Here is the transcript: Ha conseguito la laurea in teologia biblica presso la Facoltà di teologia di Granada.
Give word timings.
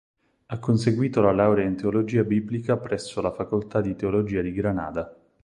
Ha 0.47 0.57
conseguito 0.57 1.21
la 1.21 1.31
laurea 1.31 1.67
in 1.67 1.75
teologia 1.75 2.23
biblica 2.23 2.75
presso 2.77 3.21
la 3.21 3.31
Facoltà 3.31 3.81
di 3.81 3.95
teologia 3.95 4.41
di 4.41 4.51
Granada. 4.51 5.15